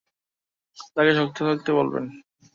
তাকে 0.93 1.11
শক্ত 1.17 1.37
থাকতে 1.47 1.69
বলবেন। 1.77 2.05